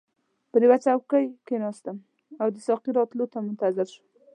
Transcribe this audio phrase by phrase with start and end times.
[0.49, 1.97] پر یوه چوکۍ کښیناستم
[2.41, 4.05] او د ساقي راتلو ته منتظر شوم.